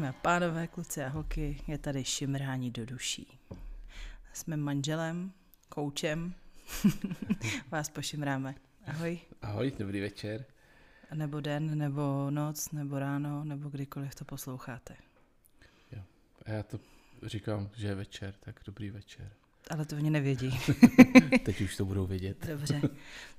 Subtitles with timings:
[0.00, 3.38] Dámy a pánové, kluci a holky, je tady šimrání do duší.
[4.32, 5.32] Jsme manželem,
[5.68, 6.34] koučem,
[7.70, 8.54] vás pošimráme.
[8.86, 9.18] Ahoj.
[9.42, 10.44] Ahoj, dobrý večer.
[11.14, 14.96] Nebo den, nebo noc, nebo ráno, nebo kdykoliv to posloucháte.
[15.92, 16.02] Jo.
[16.46, 16.80] A já to
[17.22, 19.32] říkám, že je večer, tak dobrý večer.
[19.70, 20.60] Ale to oni nevědí.
[21.44, 22.46] Teď už to budou vědět.
[22.46, 22.80] Dobře.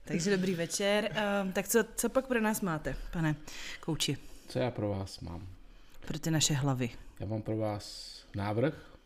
[0.03, 1.15] Takže dobrý večer.
[1.43, 3.35] Um, tak co, co pak pro nás máte, pane
[3.79, 4.17] kouči?
[4.47, 5.60] Co já pro vás mám?
[6.07, 6.89] Pro ty naše hlavy.
[7.19, 8.97] Já mám pro vás návrh,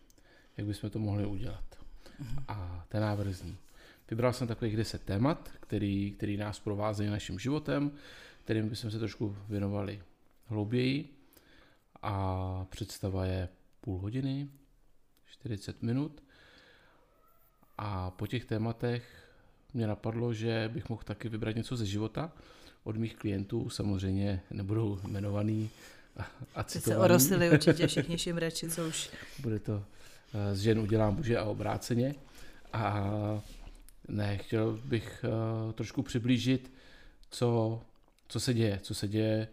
[0.58, 1.64] jak bychom to mohli udělat.
[2.22, 2.44] Uh-huh.
[2.48, 3.58] A ten návrh zní.
[4.10, 7.92] Vybral jsem takových 10 témat, který, který nás provázejí naším životem,
[8.44, 10.02] kterým bychom se trošku věnovali
[10.46, 11.10] hlouběji.
[12.02, 13.50] A představa je
[13.82, 14.50] půl hodiny,
[15.26, 16.24] 40 minut.
[17.78, 19.30] A po těch tématech
[19.74, 22.32] mě napadlo, že bych mohl taky vybrat něco ze života
[22.84, 23.70] od mých klientů.
[23.70, 25.70] Samozřejmě nebudou jmenovaný
[26.56, 27.00] a citovaný.
[27.00, 29.10] se orosili určitě všichni šimrači, co už...
[29.40, 29.84] Bude to
[30.54, 32.16] z žen udělám muže a obráceně.
[32.74, 33.12] A
[34.08, 35.26] ne, chtěl bych
[35.66, 36.74] uh, trošku přiblížit,
[37.30, 37.82] co,
[38.28, 39.48] co se děje, co se děje,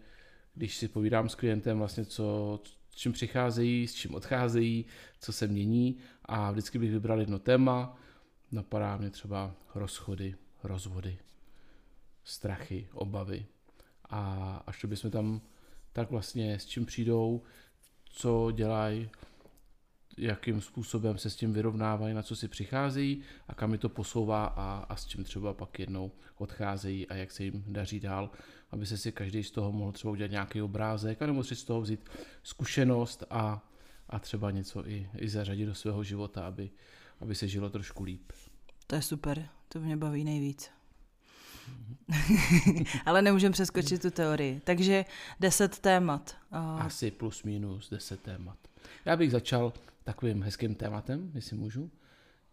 [0.55, 2.59] když si povídám s klientem, vlastně co,
[2.91, 4.85] s čím přicházejí, s čím odcházejí,
[5.19, 7.97] co se mění a vždycky bych vybral jedno téma,
[8.51, 11.17] napadá mě třeba rozchody, rozvody,
[12.23, 13.45] strachy, obavy
[14.09, 15.41] a až to bychom tam
[15.93, 17.41] tak vlastně s čím přijdou,
[18.05, 19.09] co dělají,
[20.17, 24.45] jakým způsobem se s tím vyrovnávají, na co si přicházejí a kam mi to posouvá
[24.45, 28.29] a, a s čím třeba pak jednou odcházejí a jak se jim daří dál,
[28.71, 31.81] aby se si každý z toho mohl třeba udělat nějaký obrázek, anebo si z toho
[31.81, 32.09] vzít
[32.43, 33.69] zkušenost a,
[34.09, 36.71] a třeba něco i, i zařadit do svého života, aby,
[37.19, 38.31] aby se žilo trošku líp.
[38.87, 40.69] To je super, to mě baví nejvíc.
[43.05, 44.59] Ale nemůžeme přeskočit tu teorii.
[44.59, 45.05] Takže
[45.39, 46.35] deset témat.
[46.79, 48.57] Asi plus minus deset témat.
[49.05, 51.91] Já bych začal takovým hezkým tématem, jestli můžu,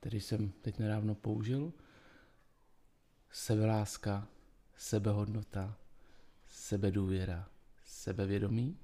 [0.01, 1.73] který jsem teď nedávno použil.
[3.31, 4.29] Sebeláska,
[4.77, 5.77] sebehodnota,
[6.49, 7.49] sebedůvěra,
[7.85, 8.77] sebevědomí.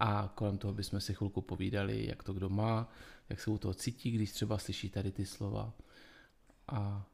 [0.00, 2.92] A kolem toho bychom si chvilku povídali, jak to kdo má,
[3.28, 5.72] jak se u toho cítí, když třeba slyší tady ty slova.
[6.68, 7.06] A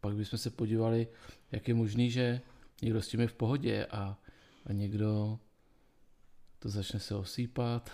[0.00, 1.06] pak bychom se podívali,
[1.52, 2.40] jak je možný, že
[2.82, 4.18] někdo s tím je v pohodě a,
[4.66, 5.38] a někdo
[6.58, 7.90] to začne se osýpat.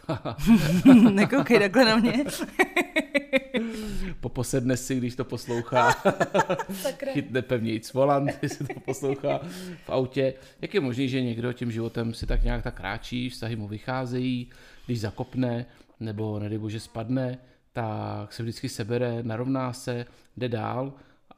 [1.11, 2.25] Nekoukej takhle na mě.
[4.21, 5.93] Poposedne si, když to poslouchá.
[7.13, 9.41] Chytne pevnějíc volant, když se to poslouchá
[9.85, 10.35] v autě.
[10.63, 14.51] Jak je možné, že někdo tím životem si tak nějak tak kráčí, vztahy mu vycházejí,
[14.87, 15.67] když zakopne,
[16.01, 17.39] nebo nedej bože spadne,
[17.73, 20.07] tak se vždycky sebere, narovná se,
[20.37, 20.93] jde dál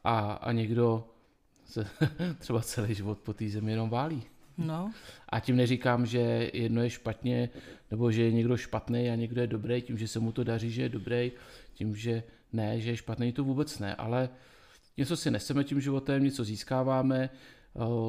[0.04, 1.08] a, a někdo
[1.64, 1.86] se
[2.38, 4.22] třeba celý život po té zemi jenom válí.
[4.58, 4.92] No.
[5.28, 7.48] A tím neříkám, že jedno je špatně,
[7.90, 10.70] nebo že je někdo špatný a někdo je dobrý, tím, že se mu to daří,
[10.70, 11.32] že je dobrý,
[11.74, 12.22] tím, že
[12.52, 14.28] ne, že je špatný, to vůbec ne, ale
[14.96, 17.30] něco si neseme tím životem, něco získáváme,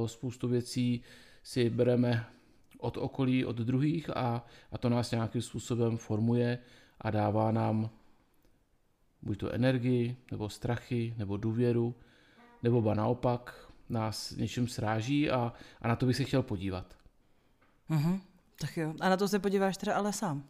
[0.06, 1.03] spoustu věcí
[1.44, 2.25] si bereme
[2.77, 6.59] od okolí, od druhých a, a to nás nějakým způsobem formuje
[7.01, 7.89] a dává nám
[9.22, 11.96] buď to energii, nebo strachy, nebo důvěru,
[12.63, 16.96] nebo ba naopak nás něčím sráží a, a na to bych se chtěl podívat.
[17.90, 18.19] Uh-huh.
[18.59, 18.94] Tak jo.
[19.00, 20.44] A na to se podíváš teda ale sám?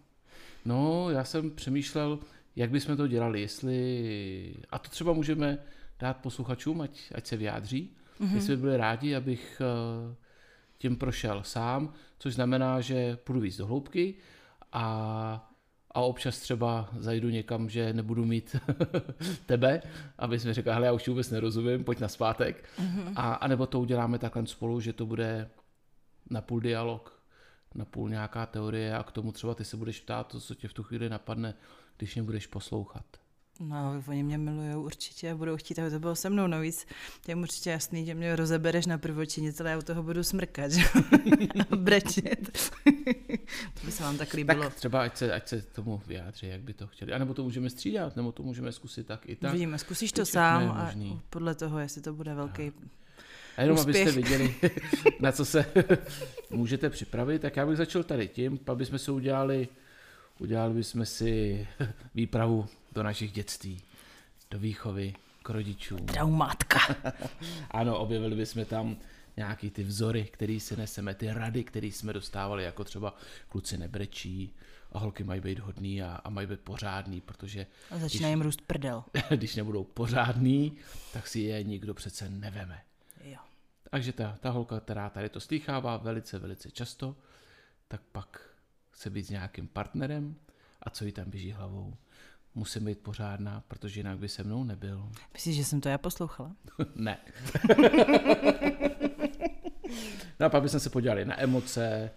[0.65, 2.19] No, já jsem přemýšlel,
[2.55, 4.55] jak bychom to dělali, jestli...
[4.69, 5.57] A to třeba můžeme
[5.99, 8.35] dát posluchačům, ať, ať se vyjádří, uh-huh.
[8.35, 10.15] jestli by byli rádi, abych eh,
[10.77, 14.15] tím prošel sám, což znamená, že půjdu víc do hloubky
[14.71, 15.48] a
[15.91, 18.55] a občas třeba zajdu někam, že nebudu mít
[19.45, 19.81] tebe,
[20.17, 22.69] aby mi řekl, hele, já už vůbec nerozumím, pojď na zpátek.
[22.79, 23.13] Mm-hmm.
[23.15, 25.49] A, a nebo to uděláme takhle spolu, že to bude
[26.29, 27.21] na půl dialog,
[27.75, 30.67] na půl nějaká teorie a k tomu třeba ty se budeš ptát to, co tě
[30.67, 31.53] v tu chvíli napadne,
[31.97, 33.05] když mě budeš poslouchat.
[33.59, 36.47] No, oni mě milují určitě a budou chtít, aby to bylo se mnou.
[36.47, 36.85] Navíc
[37.27, 40.81] je určitě jasný, že mě rozebereš na prvočině, ale já u toho budu smrkat že?
[41.69, 42.69] a brečet.
[43.73, 44.63] to by se vám tak líbilo.
[44.63, 47.13] Tak třeba ať se, ať se tomu vyjádří, jak by to chtěli.
[47.13, 49.53] A nebo to můžeme střídat, nebo to můžeme zkusit tak i tak.
[49.53, 50.91] Vidíme, zkusíš to sám a
[51.29, 52.71] podle toho, jestli to bude velký
[53.59, 53.95] a jenom Úspěch.
[53.95, 54.55] abyste viděli,
[55.19, 55.65] na co se
[56.49, 59.67] můžete připravit, tak já bych začal tady tím, pak bychom se udělali,
[60.39, 61.67] udělali bychom si
[62.15, 63.81] výpravu do našich dětství,
[64.51, 65.13] do výchovy
[65.43, 66.05] k rodičům.
[66.05, 66.79] Traumátka.
[67.71, 68.97] ano, objevili bychom tam
[69.37, 73.15] nějaký ty vzory, který si neseme, ty rady, které jsme dostávali, jako třeba
[73.49, 74.55] kluci nebrečí,
[74.91, 77.65] a holky mají být hodný a, a mají být pořádný, protože...
[77.91, 79.03] A začíná jim růst prdel.
[79.29, 80.77] když nebudou pořádný,
[81.13, 82.81] tak si je nikdo přece neveme.
[83.23, 83.39] Jo.
[83.91, 87.15] Takže ta, ta holka, která tady to slýchává velice, velice často,
[87.87, 88.48] tak pak
[88.99, 90.35] chce být s nějakým partnerem
[90.83, 91.93] a co jí tam běží hlavou.
[92.55, 95.11] Musím být pořádná, protože jinak by se mnou nebyl.
[95.33, 96.55] Myslíš, že jsem to já poslouchala?
[96.95, 97.17] ne.
[100.39, 102.11] no a pak bychom se podívali na emoce,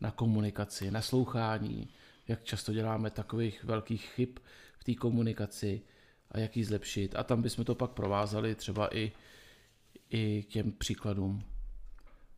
[0.00, 1.88] na komunikaci, na slouchání,
[2.28, 4.38] jak často děláme takových velkých chyb
[4.78, 5.82] v té komunikaci
[6.30, 7.16] a jak ji zlepšit.
[7.16, 9.12] A tam bychom to pak provázali třeba i,
[10.10, 11.55] i k těm příkladům.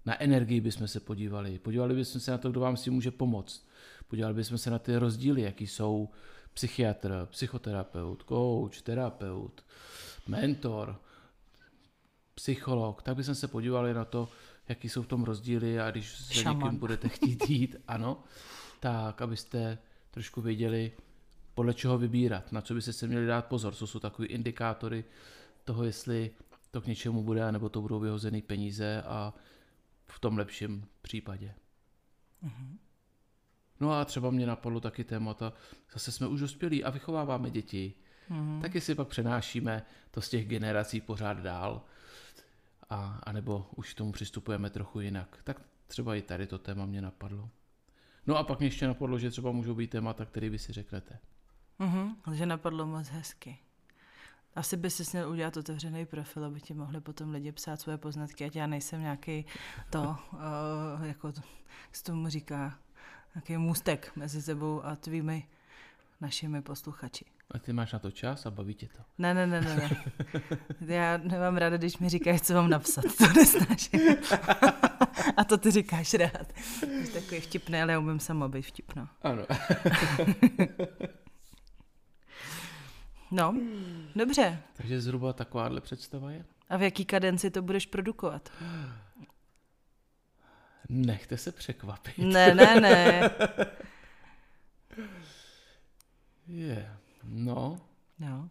[0.09, 1.59] Na energii bychom se podívali.
[1.59, 3.69] Podívali bychom se na to, kdo vám si může pomoct.
[4.09, 6.09] Podívali bychom se na ty rozdíly, jaký jsou
[6.55, 9.65] psychiatr, psychoterapeut, coach, terapeut,
[10.27, 11.01] mentor,
[12.35, 13.03] psycholog.
[13.03, 14.29] Tak bychom se podívali na to,
[14.69, 16.63] jaký jsou v tom rozdíly a když se Šaman.
[16.63, 18.25] někým budete chtít jít, ano,
[18.81, 19.79] tak abyste
[20.11, 20.93] trošku věděli,
[21.55, 25.05] podle čeho vybírat, na co byste se měli dát pozor, co jsou takové indikátory
[25.65, 26.31] toho, jestli
[26.71, 29.35] to k něčemu bude, nebo to budou vyhozený peníze a
[30.11, 31.55] v tom lepším případě.
[33.81, 35.53] No a třeba mě napadlo taky témata,
[35.93, 37.95] zase jsme už dospělí a vychováváme děti,
[38.31, 38.61] Mhm.
[38.63, 41.85] taky si pak přenášíme to z těch generací pořád dál,
[42.91, 45.39] a, a nebo už k tomu přistupujeme trochu jinak.
[45.45, 47.51] Tak třeba i tady to téma mě napadlo.
[48.27, 51.19] No a pak mě ještě napadlo, že třeba můžou být témata, který vy si řeknete.
[51.79, 53.59] Mhm, že napadlo moc hezky.
[54.57, 58.45] Asi by si měl udělat otevřený profil, aby ti mohli potom lidi psát svoje poznatky,
[58.45, 59.47] ať já nejsem nějaký
[59.91, 60.39] to, uh,
[61.07, 61.41] jako to,
[61.87, 62.79] jak se tomu říká,
[63.35, 65.49] nějaký můstek mezi sebou a tvými
[66.21, 67.25] našimi posluchači.
[67.51, 69.03] A ty máš na to čas a baví tě to.
[69.19, 69.91] Ne, ne, ne, ne, ne.
[70.95, 73.05] Já nemám ráda, když mi říkáš, co mám napsat.
[73.19, 74.01] To nesnáším.
[75.37, 76.53] A to ty říkáš rád.
[77.05, 79.11] Jsi takový vtipný, ale já umím sama být vtipná.
[79.23, 79.43] Ano.
[83.31, 83.55] No,
[84.17, 84.63] dobře.
[84.77, 86.45] Takže zhruba takováhle představa je.
[86.69, 88.53] A v jaký kadenci to budeš produkovat?
[90.89, 92.19] Nechte se překvapit.
[92.19, 93.31] Ne, ne, ne.
[96.47, 96.97] Je.
[97.25, 97.81] No.
[98.19, 98.51] No.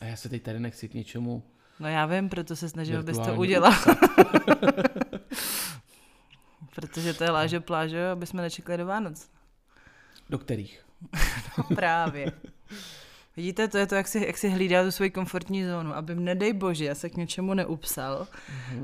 [0.00, 1.42] A já se teď tady nechci k něčemu
[1.80, 3.72] No já vím, proto se snažil, abys to udělal.
[6.74, 9.30] Protože to je lážo plážo, aby jsme nečekali do Vánoc.
[10.30, 10.86] Do kterých?
[11.58, 12.32] No právě.
[13.36, 16.52] Vidíte, to je to, jak si, jak si hlídá tu svoji komfortní zónu, aby nedej
[16.52, 18.26] bože se k něčemu neupsal.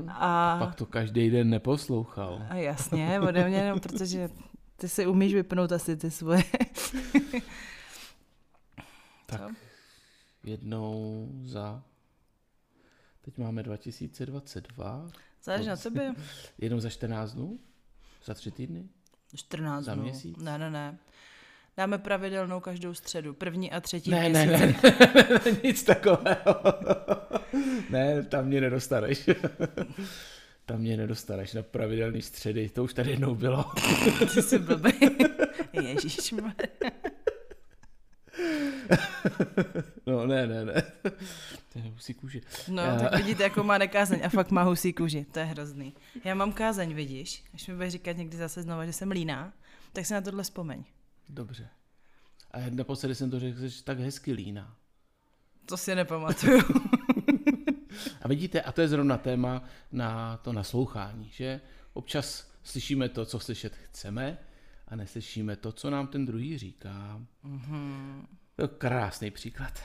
[0.07, 2.45] A, Pak to každý den neposlouchal.
[2.49, 4.29] a jasně, ode mě, no, protože
[4.75, 6.43] ty si umíš vypnout asi ty svoje.
[9.25, 9.55] Tak Co?
[10.43, 11.83] jednou za...
[13.21, 15.07] Teď máme 2022.
[15.43, 16.13] Záleží na tebe.
[16.57, 17.59] Jednou za 14 dnů?
[18.25, 18.89] Za tři týdny?
[19.35, 20.03] 14 Za dnů.
[20.03, 20.37] měsíc?
[20.37, 20.97] Ne, ne, ne.
[21.77, 23.33] Dáme pravidelnou každou středu.
[23.33, 24.81] První a třetí Ne, ne, měsíc.
[25.45, 26.55] ne, nic takového.
[27.89, 29.29] ne, tam mě nedostaneš.
[30.65, 33.65] tam mě nedostaneš na pravidelný středy, to už tady jednou bylo.
[34.33, 34.91] Ty jsi blbý.
[35.73, 36.31] Ježíš
[40.05, 40.83] no, ne, ne, ne.
[41.73, 42.41] To je husí kůži.
[42.67, 45.25] No, Já- tak vidíte, jako má nekázeň a fakt má husí kůži.
[45.31, 45.93] To je hrozný.
[46.23, 47.43] Já mám kázeň, vidíš?
[47.53, 49.53] Až mi budeš říkat někdy zase znova, že jsem líná,
[49.93, 50.83] tak si na tohle vzpomeň.
[51.29, 51.69] Dobře.
[52.51, 54.77] A naposledy jsem to řekl, že jsi tak hezky líná.
[55.65, 56.61] To si nepamatuju.
[58.21, 61.61] A vidíte, a to je zrovna téma na to naslouchání, že
[61.93, 64.37] občas slyšíme to, co slyšet chceme
[64.87, 67.21] a neslyšíme to, co nám ten druhý říká.
[67.43, 68.27] Mhm.
[68.55, 69.79] To je krásný příklad.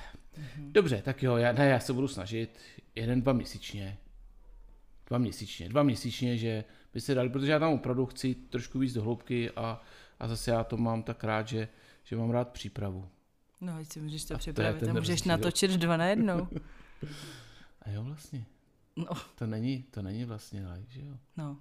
[0.56, 2.58] Dobře, tak jo, já, ne, já se budu snažit
[2.94, 3.98] jeden, dva měsíčně.
[5.06, 6.64] Dva měsíčně, dva měsíčně, že
[6.94, 9.82] by se dali, protože já tam opravdu chci trošku víc do hloubky a,
[10.20, 11.68] a zase já to mám tak rád, že,
[12.04, 13.08] že mám rád přípravu.
[13.60, 15.30] No, ať si můžeš A to to je připravit ten a můžeš rozdíl.
[15.30, 16.48] natočit dva na jednou.
[17.82, 18.44] A jo, vlastně.
[18.96, 21.14] No, To není, to není vlastně like, že jo?
[21.36, 21.56] no,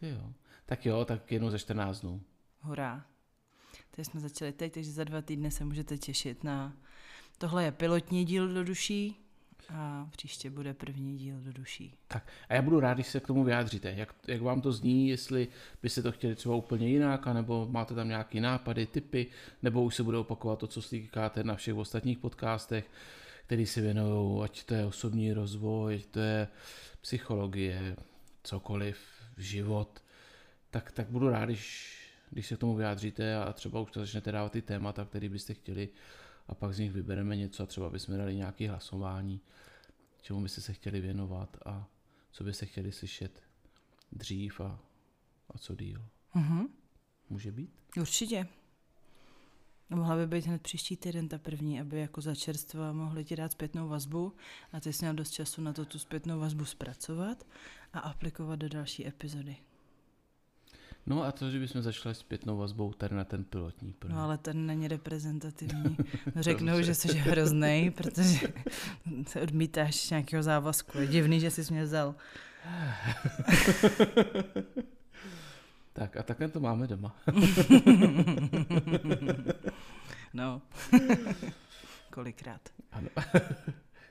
[0.00, 0.32] Ty jo.
[0.66, 2.20] Tak jo, tak jednou za 14 dnů.
[2.60, 3.04] hurá.
[3.90, 6.72] Teď jsme začali teď, takže za dva týdny se můžete těšit na...
[7.38, 9.16] Tohle je pilotní díl do duší
[9.68, 11.94] a příště bude první díl do duší.
[12.08, 13.92] Tak a já budu rád, když se k tomu vyjádříte.
[13.96, 15.48] Jak, jak vám to zní, jestli
[15.82, 19.26] byste to chtěli třeba úplně jinak, nebo máte tam nějaké nápady, typy,
[19.62, 22.90] nebo už se bude opakovat to, co slyšíte na všech ostatních podcastech,
[23.46, 26.48] který se věnují, ať to je osobní rozvoj, ať to je
[27.00, 27.96] psychologie,
[28.42, 28.98] cokoliv,
[29.36, 30.02] život,
[30.70, 31.96] tak, tak budu rád, když,
[32.30, 35.54] když se k tomu vyjádříte a třeba už to začnete dávat ty témata, které byste
[35.54, 35.88] chtěli
[36.50, 39.40] a pak z nich vybereme něco a třeba bychom dali nějaké hlasování,
[40.22, 41.88] čemu byste se chtěli věnovat a
[42.30, 43.42] co byste chtěli slyšet
[44.12, 44.78] dřív a,
[45.50, 46.04] a co díl.
[46.34, 46.68] Mhm.
[47.30, 47.70] Může být?
[48.00, 48.46] Určitě.
[49.90, 53.52] Mohla by být hned příští týden ta první, aby jako za čerstva mohli ti dát
[53.52, 54.32] zpětnou vazbu
[54.72, 57.46] a ty jsi měl dost času na to tu zpětnou vazbu zpracovat
[57.92, 59.56] a aplikovat do další epizody.
[61.06, 64.14] No a to, že bychom začali zpětnou vazbou tady na ten pilotní plyn.
[64.14, 65.96] No ale ten není reprezentativní.
[66.36, 68.48] Řeknou, že jsi hrozný, protože
[69.26, 70.98] se odmítáš nějakého závazku.
[70.98, 72.14] Je divný, že jsi mě vzal.
[75.92, 77.16] tak a takhle to máme doma.
[80.34, 80.62] no.
[82.10, 82.68] Kolikrát.
[82.92, 83.08] Ano.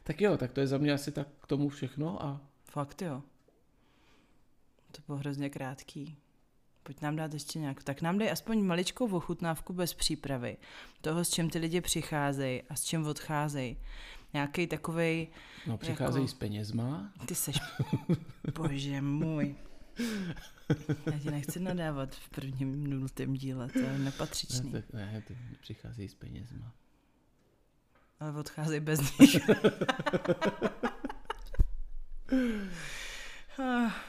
[0.03, 2.41] tak jo, tak to je za mě asi tak k tomu všechno a...
[2.72, 3.24] Fakt jo.
[4.91, 6.17] To bylo hrozně krátký.
[6.89, 7.84] Pojď nám dát ještě nějak.
[7.84, 10.58] Tak nám dej aspoň maličkou ochutnávku bez přípravy.
[11.01, 13.77] Toho, s čím ty lidi přicházejí a s čím odcházejí.
[14.34, 15.27] Nějaký takový.
[15.67, 16.31] No, přicházejí jako...
[16.31, 17.13] s penězma.
[17.25, 17.60] Ty seš...
[18.55, 19.55] Bože můj.
[21.05, 24.72] Já ti nechci nadávat v prvním nultém díle, to je nepatřičný.
[24.72, 26.74] Ne, to, ne, ty přicházejí s penězma.
[28.19, 29.50] Ale odcházejí bez nich.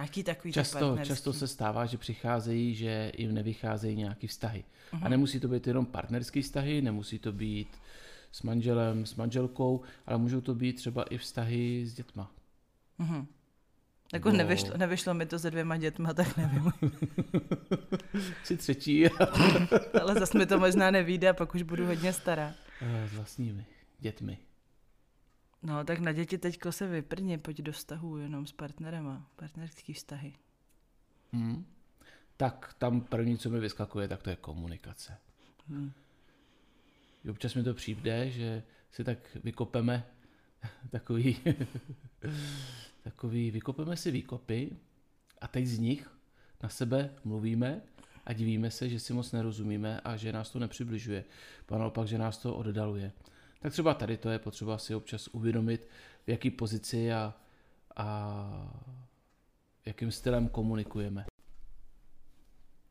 [0.00, 4.64] Nějaký takový často, často se stává, že přicházejí, že jim nevycházejí nějaký vztahy.
[4.92, 4.96] Uh-huh.
[4.96, 5.10] A mhm.
[5.10, 7.68] nemusí to být jenom partnerský vztahy, nemusí to být
[8.32, 12.30] s manželem, s manželkou, ale můžou to být třeba i vztahy s dětma.
[13.00, 13.26] Uh-huh.
[14.12, 14.36] Jako Bo...
[14.36, 16.72] nevyšlo, nevyšlo mi to se dvěma dětma, tak nevím.
[18.44, 19.08] Jsi třetí.
[20.00, 22.54] ale zase mi to možná nevíde a pak už budu hodně stará.
[23.06, 23.66] S vlastními
[23.98, 24.38] dětmi.
[25.62, 30.34] No, tak na děti teďko se vyprně, pojď do vztahu jenom s partnerem partnerský vztahy.
[31.32, 31.66] Hmm.
[32.36, 35.18] Tak tam první, co mi vyskakuje, tak to je komunikace.
[35.68, 35.92] Hmm.
[37.30, 40.06] Občas mi to přijde, že si tak vykopeme
[40.90, 41.38] takový,
[43.02, 44.76] takový, vykopeme si výkopy
[45.40, 46.10] a teď z nich
[46.62, 47.82] na sebe mluvíme
[48.26, 51.24] a divíme se, že si moc nerozumíme a že nás to nepřibližuje.
[51.68, 53.12] A naopak, že nás to oddaluje.
[53.62, 55.88] Tak třeba tady to je potřeba si občas uvědomit,
[56.26, 57.34] v jaký pozici a,
[57.96, 58.86] a
[59.86, 61.24] jakým stylem komunikujeme.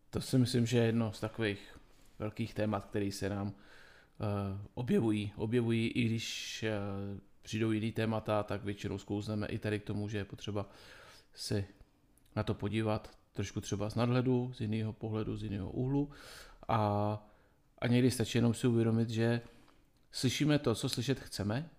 [0.10, 1.78] To si myslím, že je jedno z takových
[2.20, 3.54] velkých témat, které se nám uh,
[4.74, 5.32] objevují.
[5.36, 6.66] Objevují i když
[7.14, 10.70] uh, přijdou jiný témata, tak většinou zkouzneme i tady k tomu, že je potřeba
[11.34, 11.66] si
[12.36, 16.10] na to podívat trošku třeba z nadhledu, z jiného pohledu, z jiného úhlu
[16.68, 16.80] a,
[17.80, 19.42] a někdy stačí jenom si uvědomit, že
[20.12, 21.70] slyšíme to, co slyšet chceme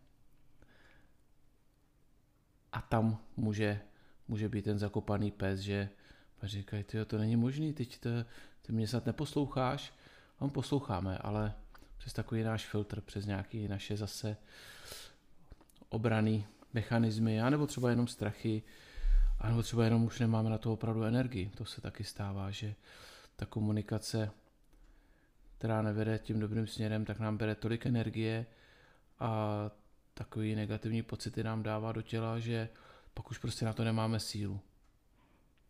[2.73, 3.81] a tam může,
[4.29, 5.89] může být ten zakopaný pes, že
[6.43, 8.09] říkají, ty to není možný, teď to,
[8.63, 9.93] ty mě snad neposloucháš.
[10.39, 11.55] A on posloucháme, ale
[11.99, 14.37] přes takový náš filtr, přes nějaké naše zase
[15.89, 18.63] obraný mechanismy, anebo třeba jenom strachy,
[19.39, 21.51] anebo třeba jenom už nemáme na to opravdu energii.
[21.57, 22.75] To se taky stává, že
[23.37, 24.31] ta komunikace
[25.61, 28.47] která nevede tím dobrým směrem, tak nám bere tolik energie
[29.19, 29.71] a
[30.14, 32.69] takový negativní pocity nám dává do těla, že
[33.14, 34.61] pak už prostě na to nemáme sílu.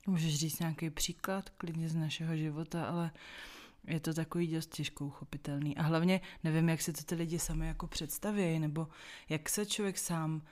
[0.06, 3.10] Můžeš říct nějaký příklad klidně z našeho života, ale
[3.84, 5.76] je to takový dost těžko uchopitelný.
[5.76, 8.88] A hlavně nevím, jak si to ty lidi sami jako představí, nebo
[9.28, 10.42] jak se člověk sám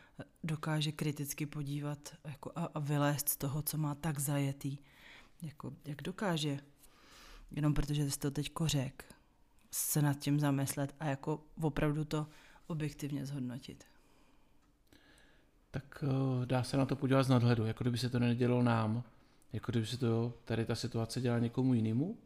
[0.44, 4.78] dokáže kriticky podívat jako a, a vylézt z toho, co má tak zajetý.
[5.42, 6.60] Jako, jak dokáže?
[7.50, 9.17] Jenom protože jsi to teďko řekl
[9.70, 12.26] se nad tím zamyslet a jako opravdu to
[12.66, 13.84] objektivně zhodnotit.
[15.70, 19.02] Tak uh, dá se na to podívat z nadhledu, jako kdyby se to nedělo nám,
[19.52, 22.18] jako kdyby se to tady ta situace dělala někomu jinému.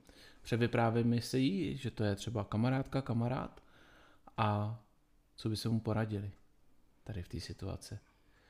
[0.43, 3.63] Převyprávíme si jí, že to je třeba kamarádka, kamarád
[4.37, 4.81] a
[5.37, 6.33] co by se mu poradili
[7.05, 7.99] tady v té situaci.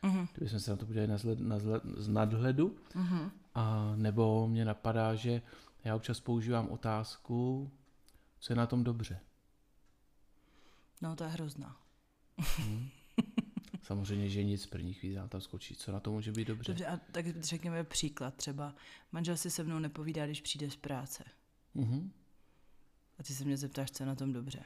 [0.02, 0.28] Uh-huh.
[0.32, 3.30] Kdyby jsme se na to podívali na zled, na zled, z nadhledu, uh-huh.
[3.54, 5.42] a nebo mě napadá, že
[5.84, 7.70] já občas používám otázku,
[8.42, 9.20] co je na tom dobře?
[11.00, 11.80] No, to je hrozná.
[12.38, 12.88] Hmm.
[13.82, 15.76] Samozřejmě, že nic první chvíli tam skočí.
[15.76, 16.72] Co na to může být dobře?
[16.72, 18.75] Dobře, a tak řekněme příklad třeba.
[19.12, 21.25] Manžel si se mnou nepovídá, když přijde z práce.
[21.76, 22.11] Mm-hmm.
[23.18, 24.64] A ty se mě zeptáš, co je na tom dobře.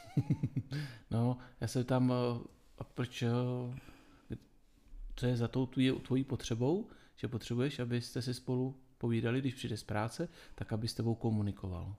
[1.10, 3.30] no, já se tam, eh, a proč, eh,
[5.16, 9.76] co je za tou tvojí, tvojí potřebou, že potřebuješ, abyste si spolu povídali, když přijde
[9.76, 11.96] z práce, tak aby s tebou komunikoval.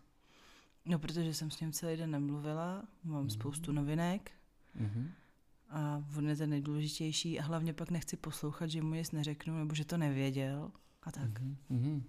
[0.85, 3.29] No, protože jsem s ním celý den nemluvila, mám mm-hmm.
[3.29, 4.31] spoustu novinek
[4.81, 5.09] mm-hmm.
[5.69, 9.75] a on je ten nejdůležitější a hlavně pak nechci poslouchat, že mu nic neřeknu nebo
[9.75, 10.71] že to nevěděl
[11.03, 11.41] a tak.
[11.41, 11.55] Mm-hmm.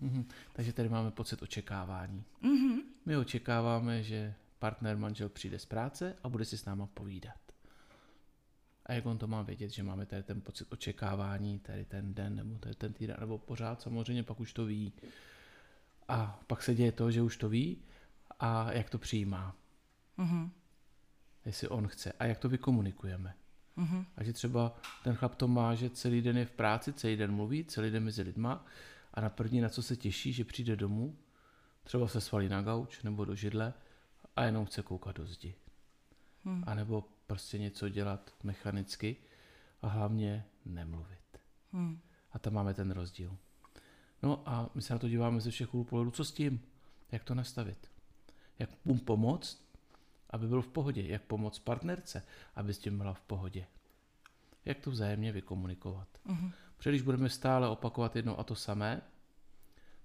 [0.02, 0.24] Mm-hmm.
[0.52, 2.24] Takže tady máme pocit očekávání.
[2.42, 2.82] Mm-hmm.
[3.06, 7.38] My očekáváme, že partner, manžel přijde z práce a bude si s náma povídat.
[8.86, 12.34] A jak on to má vědět, že máme tady ten pocit očekávání, tady ten den
[12.34, 14.92] nebo tady ten týden, nebo pořád samozřejmě pak už to ví.
[16.08, 17.78] A pak se děje to, že už to ví
[18.38, 19.56] a jak to přijímá.
[20.18, 20.50] Uh-huh.
[21.44, 23.34] Jestli on chce a jak to vykomunikujeme.
[23.78, 24.04] Uh-huh.
[24.16, 27.32] A že třeba ten chlap to má, že celý den je v práci, celý den
[27.32, 28.64] mluví, celý den mezi lidma
[29.14, 31.18] a na první, na co se těší, že přijde domů,
[31.84, 33.74] třeba se svalí na gauč nebo do židle
[34.36, 35.54] a jenom chce koukat do zdi.
[36.44, 36.64] Hmm.
[36.66, 39.16] A nebo prostě něco dělat mechanicky
[39.82, 41.38] a hlavně nemluvit.
[41.72, 42.00] Hmm.
[42.32, 43.36] A tam máme ten rozdíl.
[44.22, 46.10] No a my se na to díváme ze všech úhlů pohledu.
[46.10, 46.60] Co s tím?
[47.12, 47.90] Jak to nastavit?
[48.58, 49.66] Jak mu pomoct,
[50.30, 51.02] aby byl v pohodě?
[51.02, 52.22] Jak pomoct partnerce,
[52.54, 53.66] aby s tím byla v pohodě?
[54.64, 56.08] Jak to vzájemně vykomunikovat?
[56.26, 56.52] Uh-huh.
[56.76, 59.02] Protože když budeme stále opakovat jedno a to samé,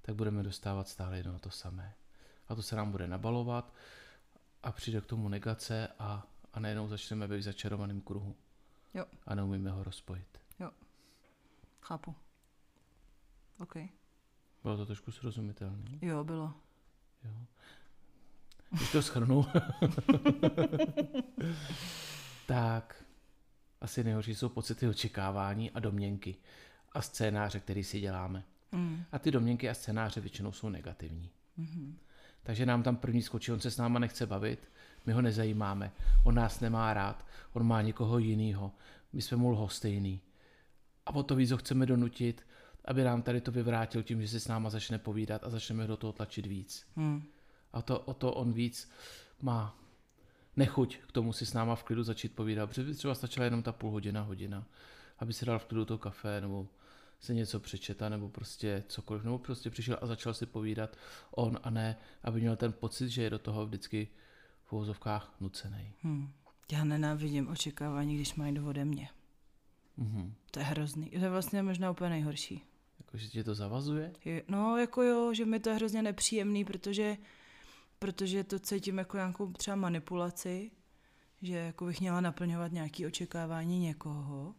[0.02, 1.94] tak budeme dostávat stále jedno a to samé.
[2.48, 3.74] A to se nám bude nabalovat
[4.64, 8.36] a přijde k tomu negace a, a najednou začneme být v začarovaném kruhu.
[8.94, 9.06] Jo.
[9.26, 10.40] A neumíme ho rozpojit.
[10.60, 10.72] Jo.
[11.82, 12.16] Chápu.
[13.60, 13.76] OK.
[14.64, 16.00] Bylo to trošku srozumitelné?
[16.02, 16.54] Jo, bylo.
[17.24, 17.46] Jo.
[18.72, 19.46] Když to schrnu,
[22.48, 23.04] tak
[23.82, 26.36] asi nejhorší jsou pocity očekávání a domněnky
[26.92, 28.44] a scénáře, který si děláme.
[28.72, 29.04] Mm.
[29.12, 31.30] A ty domněnky a scénáře většinou jsou negativní.
[31.60, 31.94] Mm-hmm.
[32.44, 34.72] Takže nám tam první skočí, on se s náma nechce bavit,
[35.06, 35.92] my ho nezajímáme,
[36.24, 38.72] on nás nemá rád, on má někoho jiného,
[39.14, 40.22] my jsme mu lhostejný.
[41.06, 42.48] A o to víc ho chceme donutit,
[42.86, 45.98] aby nám tady to vyvrátil tím, že si s náma začne povídat a začneme do
[45.98, 46.88] toho tlačit víc.
[46.96, 47.24] Hmm.
[47.74, 48.92] A to, o to on víc
[49.42, 49.78] má
[50.56, 53.64] nechuť k tomu si s náma v klidu začít povídat, protože by třeba stačila jenom
[53.64, 54.66] ta půl hodina, hodina,
[55.20, 56.68] aby si dal v klidu to kafe, nebo
[57.20, 60.98] se něco přečeta, nebo prostě cokoliv, nebo prostě přišel a začal si povídat
[61.32, 64.08] on a ne, aby měl ten pocit, že je do toho vždycky
[64.66, 65.94] v uvozovkách nucený.
[66.02, 66.32] Hmm.
[66.72, 69.10] Já nenávidím očekávání, když mají ode mě.
[70.00, 70.32] Mm-hmm.
[70.52, 71.10] To je hrozný.
[71.10, 72.64] To je vlastně možná úplně nejhorší.
[73.00, 74.14] Jako, že tě to zavazuje?
[74.26, 77.18] Je, no, jako jo, že mi to je hrozně nepříjemný, protože,
[78.02, 80.72] protože to cítím jako nějakou třeba manipulaci,
[81.42, 84.56] že jako bych měla naplňovat nějaké očekávání někoho,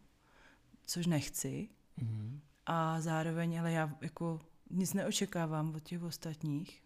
[0.85, 1.69] což nechci.
[1.99, 2.39] Mm-hmm.
[2.65, 4.39] A zároveň, ale já jako
[4.69, 6.83] nic neočekávám od těch ostatních.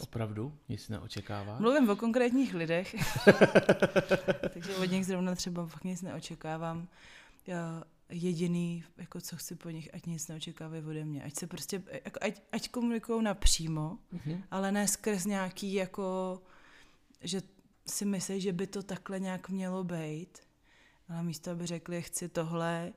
[0.00, 0.58] Opravdu?
[0.68, 1.58] Nic neočekává?
[1.60, 2.94] Mluvím o konkrétních lidech,
[4.52, 6.88] takže od nich zrovna třeba fakt nic neočekávám.
[8.10, 11.22] Jediný, jako co chci po nich, ať nic neočekávají ode mě.
[11.22, 14.42] Ať se prostě, jako, ať, ať komunikují napřímo, mm-hmm.
[14.50, 16.42] ale ne skrz nějaký jako,
[17.20, 17.42] že
[17.86, 20.38] si myslí, že by to takhle nějak mělo být.
[21.08, 22.92] Ale místo, aby řekli, chci tohle,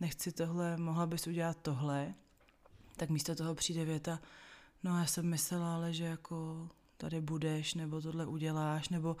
[0.00, 2.14] nechci tohle, mohla bys udělat tohle,
[2.96, 4.20] tak místo toho přijde věta,
[4.82, 9.16] no já jsem myslela, ale že jako tady budeš, nebo tohle uděláš, nebo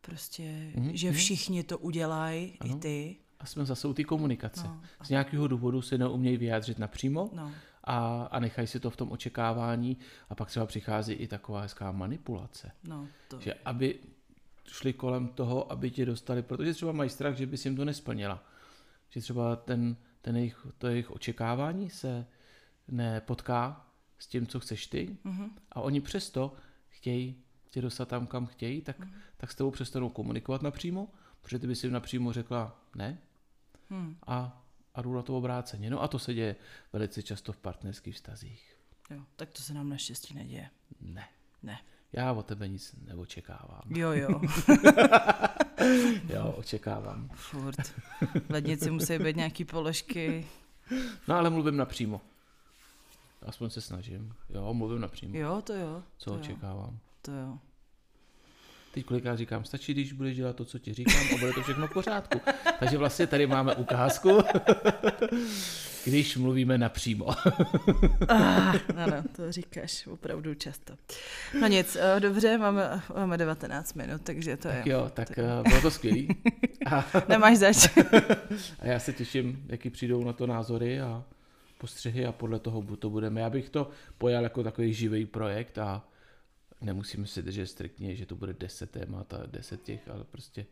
[0.00, 0.90] prostě, mm-hmm.
[0.92, 1.16] že mhm.
[1.16, 3.16] všichni to udělají, i ty.
[3.40, 4.66] A jsme zase u té komunikace.
[4.66, 4.80] No.
[5.02, 7.52] Z nějakého důvodu se neumějí vyjádřit napřímo no.
[7.84, 9.96] a, a nechají si to v tom očekávání
[10.28, 12.72] a pak třeba přichází i taková hezká manipulace.
[12.84, 13.40] No, to...
[13.40, 13.98] Že aby
[14.64, 18.44] šli kolem toho, aby tě dostali, protože třeba mají strach, že bys jim to nesplnila.
[19.10, 22.26] Že třeba ten, ten jejich, to jejich očekávání se
[22.88, 23.86] nepotká
[24.18, 25.50] s tím, co chceš ty mm-hmm.
[25.72, 26.52] a oni přesto
[26.88, 29.12] chtějí tě dostat tam, kam chtějí, tak, mm-hmm.
[29.36, 31.08] tak s tebou přestanou komunikovat napřímo,
[31.42, 33.18] protože ty bys jim napřímo řekla ne,
[33.90, 34.16] hmm.
[34.26, 34.62] a,
[34.94, 35.90] a jdu na to obráceně.
[35.90, 36.56] No a to se děje
[36.92, 38.76] velice často v partnerských vztazích.
[39.10, 40.70] Jo, tak to se nám naštěstí neděje.
[41.00, 41.28] Ne.
[41.62, 41.78] Ne.
[42.12, 43.82] Já o tebe nic neočekávám.
[43.88, 44.40] Jo, jo.
[46.28, 47.30] jo, očekávám.
[47.34, 47.88] Furt.
[48.46, 50.46] V lednici musí být nějaký položky.
[51.28, 52.20] No ale mluvím napřímo.
[53.42, 54.34] Aspoň se snažím.
[54.48, 55.38] Jo, mluvím napřímo.
[55.38, 56.02] Jo, to jo.
[56.18, 56.90] Co to očekávám.
[56.92, 57.00] Jo.
[57.22, 57.58] To jo.
[58.98, 61.86] Teď kolikrát říkám, stačí, když budeš dělat to, co ti říkám a bude to všechno
[61.86, 62.40] v pořádku.
[62.78, 64.38] Takže vlastně tady máme ukázku,
[66.04, 67.26] když mluvíme napřímo.
[68.28, 70.94] ah, ano, to říkáš opravdu často.
[71.60, 74.92] No nic, eh, dobře, máme, máme 19 minut, takže to tak je.
[74.92, 75.40] jo, tak to...
[75.40, 76.28] Eh, bylo to skvělý.
[76.86, 77.04] A...
[77.28, 77.96] Nemáš zač.
[78.78, 81.24] a já se těším, jaký přijdou na to názory a
[81.78, 83.40] postřehy a podle toho to budeme.
[83.40, 86.07] Já bych to pojal jako takový živý projekt a
[86.80, 90.66] nemusíme si držet striktně, že to bude 10 témat a 10 těch, ale prostě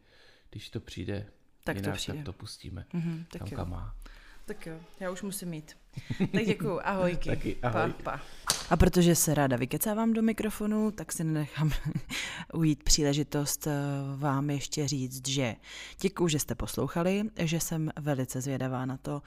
[0.51, 1.27] když to přijde
[1.65, 2.19] tak jinak, to přijde.
[2.19, 3.57] tak to pustíme mm-hmm, tak tam, jo.
[3.57, 3.97] kam má.
[4.45, 5.77] Tak jo, já už musím mít.
[6.19, 7.29] Tak děkuju, ahojky.
[7.29, 7.93] Taky, ahoj.
[7.93, 8.23] Pa, pa.
[8.71, 11.71] A protože se ráda vykecávám do mikrofonu, tak si nenechám
[12.55, 13.73] ujít příležitost eh,
[14.17, 15.57] vám ještě říct, že
[16.01, 19.23] děkuji, že jste poslouchali, že jsem velice zvědavá na to,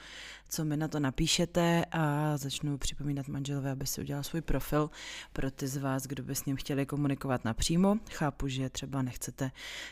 [0.50, 4.90] co mi na to napíšete a začnu připomínat manželové, aby si udělal svůj profil
[5.34, 7.98] pro ty z vás, kdo by s ním chtěli komunikovat napřímo.
[8.12, 9.52] Chápu, že třeba nechcete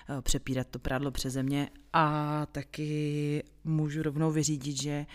[0.09, 5.05] eh, přepírat to prádlo přeze mě a taky můžu rovnou vyřídit, že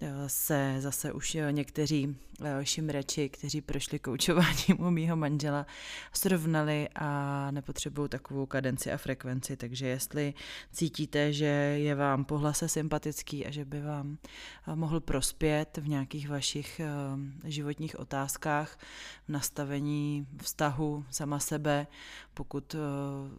[0.00, 2.16] eh, se zase už někteří
[2.62, 5.66] šimreči, kteří prošli prošli koučováním u mýho manžela,
[6.12, 10.34] srovnali a nepotřebují takovou kadenci a frekvenci, takže jestli
[10.72, 14.18] cítíte, že je vám pohlase sympatický a že by vám
[14.74, 16.80] mohl prospět v nějakých vašich
[17.44, 18.78] životních otázkách,
[19.26, 21.86] v nastavení vztahu sama sebe,
[22.34, 22.76] pokud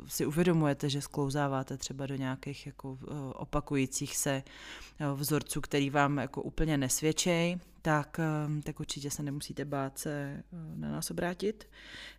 [0.08, 2.98] si uvědomujete, že sklouzáváte třeba do nějakých jako
[3.36, 4.44] opakujících se
[5.16, 8.20] vzorců, který vám jako úplně nesvědčej, tak,
[8.64, 10.44] tak určitě se nemusíte bát se eh,
[10.76, 11.70] na nás obrátit.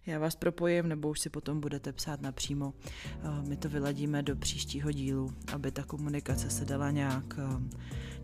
[0.07, 2.75] Já vás propojím, nebo už si potom budete psát napřímo.
[2.85, 7.35] Eh, my to vyladíme do příštího dílu, aby ta komunikace se dala nějak,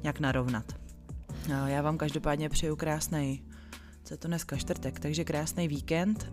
[0.03, 0.73] nějak narovnat.
[1.49, 3.48] Eh, já vám každopádně přeju krásný
[4.09, 6.33] co je to dneska čtvrtek, takže krásný víkend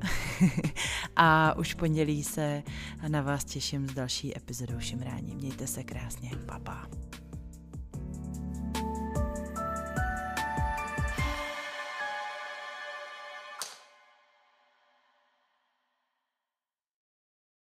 [1.15, 2.63] a už pondělí se
[3.07, 5.35] na vás těším s další epizodou Šimrání.
[5.35, 6.59] Mějte se krásně, papa.
[6.59, 7.24] Pa.